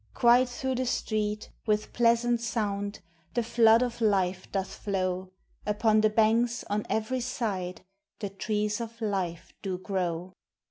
Quite 0.15 0.49
through 0.49 0.73
the 0.77 0.87
streets, 0.87 1.49
with 1.67 1.93
pleasant 1.93 2.41
sound, 2.41 3.01
The 3.35 3.43
flood 3.43 3.83
of 3.83 4.01
life 4.01 4.51
doth 4.51 4.73
flow; 4.79 5.29
Upon 5.63 6.01
the 6.01 6.09
banks, 6.09 6.63
on 6.71 6.87
every 6.89 7.19
side, 7.19 7.83
The 8.17 8.29
trees 8.29 8.81
of 8.81 8.99
life 8.99 9.53
do 9.61 9.77
grow. 9.77 10.33